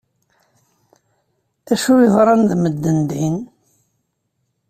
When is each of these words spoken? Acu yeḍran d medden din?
Acu 1.73 1.93
yeḍran 2.03 2.41
d 2.49 2.51
medden 2.61 2.99
din? 3.09 3.37